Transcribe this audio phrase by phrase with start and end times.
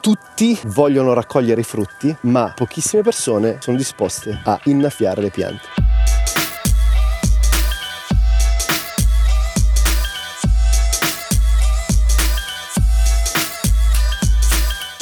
[0.00, 5.87] Tutti vogliono raccogliere i frutti, ma pochissime persone sono disposte a innaffiare le piante.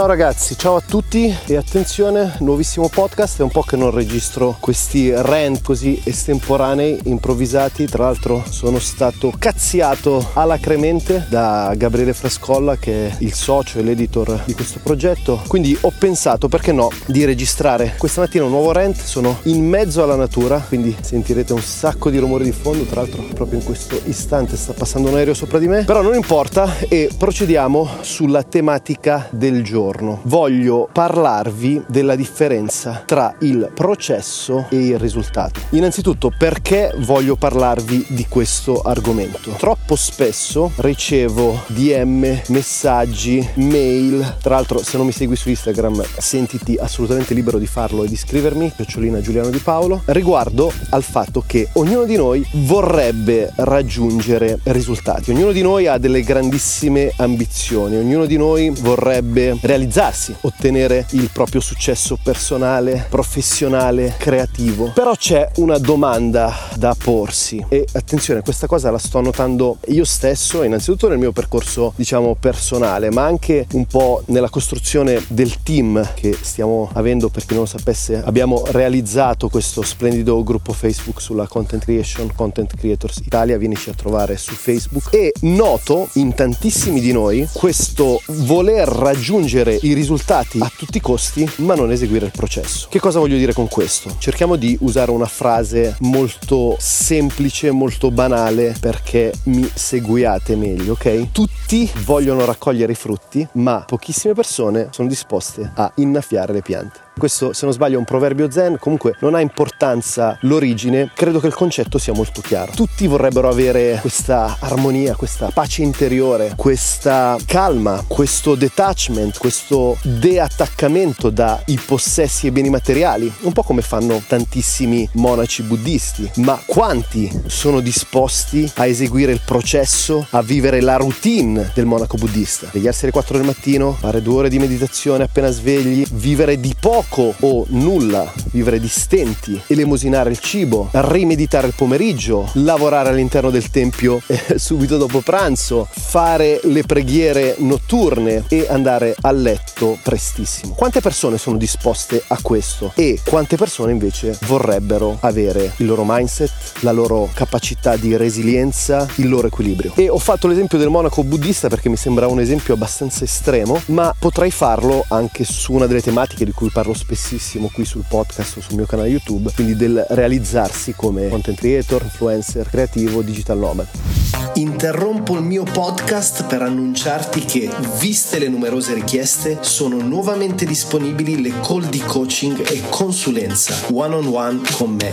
[0.00, 4.56] Ciao ragazzi, ciao a tutti e attenzione, nuovissimo podcast, è un po' che non registro
[4.58, 13.08] questi rant così estemporanei, improvvisati, tra l'altro sono stato cazziato alacremente da Gabriele Frescolla che
[13.08, 17.96] è il socio e l'editor di questo progetto, quindi ho pensato perché no di registrare.
[17.98, 22.16] Questa mattina un nuovo rant, sono in mezzo alla natura, quindi sentirete un sacco di
[22.16, 25.68] rumori di fondo, tra l'altro proprio in questo istante sta passando un aereo sopra di
[25.68, 33.02] me, però non importa e procediamo sulla tematica del giorno giorno voglio parlarvi della differenza
[33.04, 35.60] tra il processo e il risultato.
[35.70, 39.50] Innanzitutto perché voglio parlarvi di questo argomento?
[39.50, 46.76] Troppo spesso ricevo DM, messaggi, mail, tra l'altro se non mi segui su Instagram sentiti
[46.76, 51.68] assolutamente libero di farlo e di scrivermi, Picciolina Giuliano Di Paolo, riguardo al fatto che
[51.74, 58.36] ognuno di noi vorrebbe raggiungere risultati, ognuno di noi ha delle grandissime ambizioni, ognuno di
[58.36, 64.90] noi vorrebbe realizzarsi, ottenere il proprio successo personale, professionale, creativo.
[64.92, 67.64] Però c'è una domanda da porsi.
[67.68, 73.10] E attenzione, questa cosa la sto notando io stesso, innanzitutto nel mio percorso, diciamo, personale,
[73.10, 77.68] ma anche un po' nella costruzione del team che stiamo avendo, per chi non lo
[77.68, 83.94] sapesse, abbiamo realizzato questo splendido gruppo Facebook sulla Content Creation, Content Creators Italia, vienici a
[83.94, 85.14] trovare su Facebook.
[85.14, 91.00] E noto in tantissimi di noi questo voler raggiungere ottenere i risultati a tutti i
[91.00, 92.88] costi, ma non eseguire il processo.
[92.90, 94.16] Che cosa voglio dire con questo?
[94.18, 101.30] Cerchiamo di usare una frase molto semplice, molto banale perché mi seguiate meglio, ok?
[101.32, 107.09] Tutti vogliono raccogliere i frutti, ma pochissime persone sono disposte a innaffiare le piante.
[107.20, 111.48] Questo, se non sbaglio, è un proverbio zen, comunque non ha importanza l'origine, credo che
[111.48, 112.72] il concetto sia molto chiaro.
[112.74, 121.78] Tutti vorrebbero avere questa armonia, questa pace interiore, questa calma, questo detachment, questo deattaccamento dai
[121.84, 126.30] possessi e beni materiali, un po' come fanno tantissimi monaci buddisti.
[126.36, 132.68] Ma quanti sono disposti a eseguire il processo, a vivere la routine del monaco buddista?
[132.70, 137.08] Svegliarsi alle 4 del mattino, fare due ore di meditazione appena svegli, vivere di poco
[137.10, 143.68] poco o nulla, vivere di stenti, elemosinare il cibo, rimeditare il pomeriggio, lavorare all'interno del
[143.70, 150.74] tempio eh, subito dopo pranzo, fare le preghiere notturne e andare a letto prestissimo.
[150.74, 156.52] Quante persone sono disposte a questo e quante persone invece vorrebbero avere il loro mindset,
[156.80, 159.92] la loro capacità di resilienza, il loro equilibrio?
[159.96, 164.14] E ho fatto l'esempio del monaco buddista perché mi sembra un esempio abbastanza estremo, ma
[164.16, 168.60] potrei farlo anche su una delle tematiche di cui parlo spessissimo qui sul podcast o
[168.60, 174.39] sul mio canale YouTube, quindi del realizzarsi come content creator, influencer, creativo, digital nomad.
[174.54, 181.52] Interrompo il mio podcast per annunciarti che, viste le numerose richieste, sono nuovamente disponibili le
[181.60, 185.12] call di coaching e consulenza one on one con me.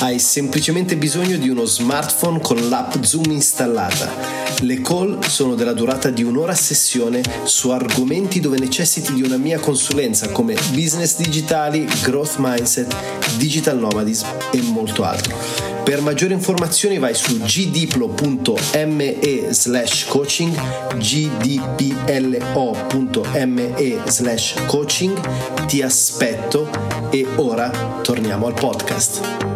[0.00, 4.10] Hai semplicemente bisogno di uno smartphone con l'app Zoom installata.
[4.60, 9.36] Le call sono della durata di un'ora a sessione su argomenti dove necessiti di una
[9.36, 12.94] mia consulenza come business digitali, growth mindset,
[13.36, 15.73] digital nomadism e molto altro.
[15.84, 19.18] Per maggiori informazioni vai su gdiplo.me
[19.50, 20.52] slash coaching
[20.96, 22.02] gdplo.me
[24.06, 26.70] slash coaching ti aspetto
[27.10, 27.68] e ora
[28.02, 29.53] torniamo al podcast.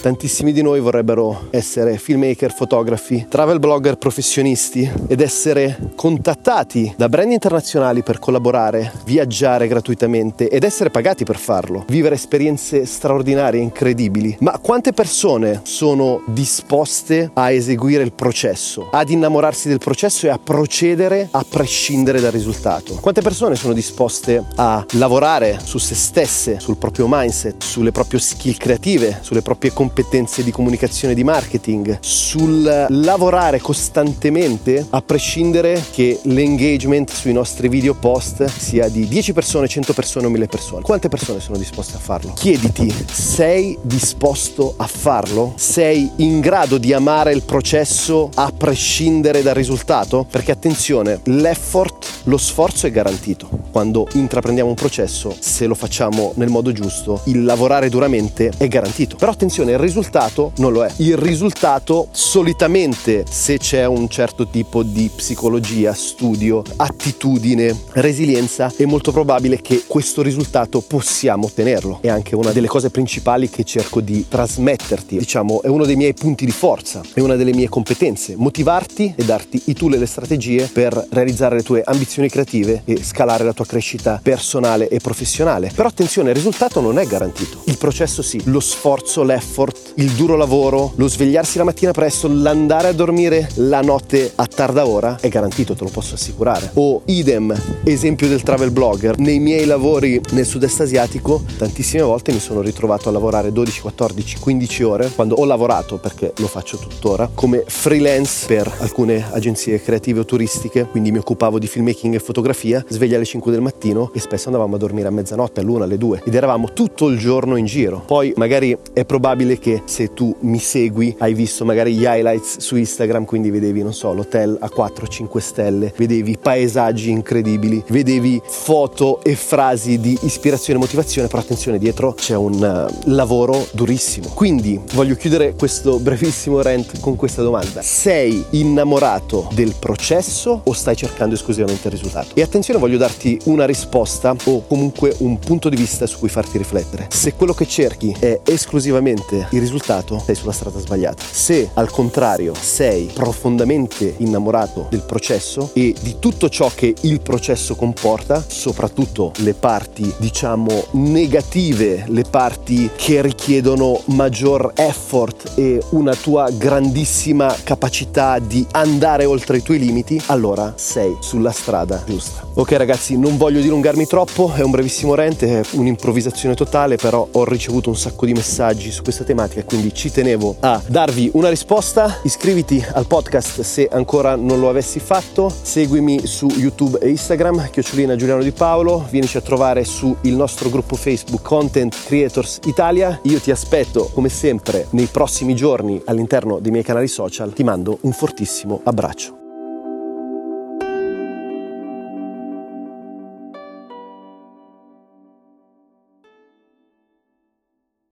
[0.00, 7.32] Tantissimi di noi vorrebbero essere filmmaker, fotografi, travel blogger professionisti ed essere contattati da brand
[7.32, 14.38] internazionali per collaborare, viaggiare gratuitamente ed essere pagati per farlo, vivere esperienze straordinarie, incredibili.
[14.40, 20.40] Ma quante persone sono disposte a eseguire il processo, ad innamorarsi del processo e a
[20.42, 22.94] procedere a prescindere dal risultato?
[22.94, 28.56] Quante persone sono disposte a lavorare su se stesse, sul proprio mindset, sulle proprie skill
[28.56, 29.88] creative, sulle proprie competenze?
[29.90, 37.68] Competenze di comunicazione e di marketing, sul lavorare costantemente a prescindere che l'engagement sui nostri
[37.68, 40.82] video post sia di 10 persone, 100 persone o 1000 persone.
[40.82, 42.32] Quante persone sono disposte a farlo?
[42.34, 45.54] Chiediti, sei disposto a farlo?
[45.56, 50.24] Sei in grado di amare il processo a prescindere dal risultato?
[50.30, 53.48] Perché attenzione, l'effort lo sforzo è garantito.
[53.72, 59.16] Quando intraprendiamo un processo, se lo facciamo nel modo giusto, il lavorare duramente è garantito.
[59.16, 60.92] Però attenzione, risultato non lo è.
[60.98, 69.12] Il risultato solitamente, se c'è un certo tipo di psicologia, studio, attitudine, resilienza, è molto
[69.12, 71.98] probabile che questo risultato possiamo ottenerlo.
[72.00, 75.18] È anche una delle cose principali che cerco di trasmetterti.
[75.18, 78.34] Diciamo, è uno dei miei punti di forza, è una delle mie competenze.
[78.36, 83.02] Motivarti e darti i tool e le strategie per realizzare le tue ambizioni creative e
[83.02, 85.70] scalare la tua crescita personale e professionale.
[85.74, 87.62] Però attenzione, il risultato non è garantito.
[87.64, 92.88] Il processo sì, lo sforzo, l'effort, il duro lavoro, lo svegliarsi la mattina presto, l'andare
[92.88, 96.70] a dormire la notte a tarda ora è garantito, te lo posso assicurare.
[96.74, 102.40] O idem, esempio del travel blogger, nei miei lavori nel sud-est asiatico tantissime volte mi
[102.40, 107.30] sono ritrovato a lavorare 12, 14, 15 ore quando ho lavorato perché lo faccio tuttora
[107.32, 112.84] come freelance per alcune agenzie creative o turistiche, quindi mi occupavo di filmmaking e fotografia,
[112.88, 116.22] sveglia alle 5 del mattino e spesso andavamo a dormire a mezzanotte, all'una, alle 2
[116.24, 118.02] ed eravamo tutto il giorno in giro.
[118.06, 122.76] Poi magari è probabile che se tu mi segui hai visto magari gli highlights su
[122.76, 129.36] Instagram, quindi vedevi, non so, l'hotel a 4-5 stelle, vedevi paesaggi incredibili, vedevi foto e
[129.36, 134.28] frasi di ispirazione e motivazione, però attenzione, dietro c'è un uh, lavoro durissimo.
[134.34, 137.82] Quindi voglio chiudere questo brevissimo rant con questa domanda.
[137.82, 142.34] Sei innamorato del processo o stai cercando esclusivamente il risultato?
[142.34, 146.58] E attenzione, voglio darti una risposta o comunque un punto di vista su cui farti
[146.58, 147.08] riflettere.
[147.10, 151.22] Se quello che cerchi è esclusivamente il risultato, sei sulla strada sbagliata.
[151.30, 157.74] Se al contrario sei profondamente innamorato del processo e di tutto ciò che il processo
[157.74, 166.50] comporta, soprattutto le parti diciamo negative, le parti che richiedono maggior effort e una tua
[166.50, 172.46] grandissima capacità di andare oltre i tuoi limiti, allora sei sulla strada giusta.
[172.54, 177.44] Ok ragazzi, non voglio dilungarmi troppo, è un brevissimo rent, è un'improvvisazione totale, però ho
[177.44, 182.18] ricevuto un sacco di messaggi su questa tematica, quindi ci tenevo a darvi una risposta.
[182.22, 188.16] Iscriviti al podcast se ancora non lo avessi fatto, seguimi su YouTube e Instagram, chiocciolina
[188.16, 193.18] Giuliano Di Paolo, vienici a trovare sul nostro gruppo Facebook Content Creators Italia.
[193.24, 197.52] Io ti aspetto come sempre nei prossimi giorni all'interno dei miei canali social.
[197.52, 199.39] Ti mando un fortissimo abbraccio.